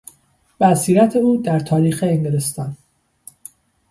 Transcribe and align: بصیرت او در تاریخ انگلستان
بصیرت 0.59 1.15
او 1.15 1.37
در 1.37 1.59
تاریخ 1.59 2.03
انگلستان 2.07 2.77